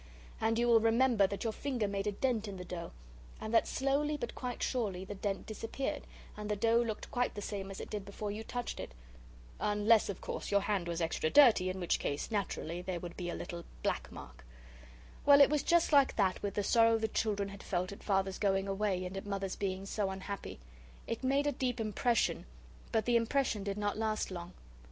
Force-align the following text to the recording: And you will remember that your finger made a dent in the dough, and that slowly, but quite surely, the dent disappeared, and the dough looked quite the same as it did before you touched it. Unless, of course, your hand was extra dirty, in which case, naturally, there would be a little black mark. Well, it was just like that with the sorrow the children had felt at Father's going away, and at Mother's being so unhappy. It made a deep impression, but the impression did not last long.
And 0.39 0.57
you 0.57 0.67
will 0.67 0.79
remember 0.79 1.27
that 1.27 1.43
your 1.43 1.53
finger 1.53 1.87
made 1.87 2.07
a 2.07 2.11
dent 2.11 2.47
in 2.47 2.57
the 2.57 2.65
dough, 2.65 2.91
and 3.39 3.53
that 3.53 3.67
slowly, 3.67 4.17
but 4.17 4.33
quite 4.33 4.63
surely, 4.63 5.05
the 5.05 5.13
dent 5.13 5.45
disappeared, 5.45 6.07
and 6.35 6.49
the 6.49 6.55
dough 6.55 6.81
looked 6.81 7.11
quite 7.11 7.35
the 7.35 7.41
same 7.43 7.69
as 7.69 7.79
it 7.79 7.91
did 7.91 8.03
before 8.03 8.31
you 8.31 8.43
touched 8.43 8.79
it. 8.79 8.95
Unless, 9.59 10.09
of 10.09 10.19
course, 10.19 10.49
your 10.49 10.61
hand 10.61 10.87
was 10.87 11.01
extra 11.01 11.29
dirty, 11.29 11.69
in 11.69 11.79
which 11.79 11.99
case, 11.99 12.31
naturally, 12.31 12.81
there 12.81 12.99
would 12.99 13.15
be 13.15 13.29
a 13.29 13.35
little 13.35 13.63
black 13.83 14.11
mark. 14.11 14.43
Well, 15.23 15.39
it 15.39 15.51
was 15.51 15.61
just 15.61 15.93
like 15.93 16.15
that 16.15 16.41
with 16.41 16.55
the 16.55 16.63
sorrow 16.63 16.97
the 16.97 17.07
children 17.07 17.49
had 17.49 17.61
felt 17.61 17.91
at 17.91 18.01
Father's 18.01 18.39
going 18.39 18.67
away, 18.67 19.05
and 19.05 19.15
at 19.15 19.27
Mother's 19.27 19.55
being 19.55 19.85
so 19.85 20.09
unhappy. 20.09 20.59
It 21.05 21.23
made 21.23 21.45
a 21.45 21.51
deep 21.51 21.79
impression, 21.79 22.47
but 22.91 23.05
the 23.05 23.17
impression 23.17 23.63
did 23.63 23.77
not 23.77 23.99
last 23.99 24.31
long. 24.31 24.53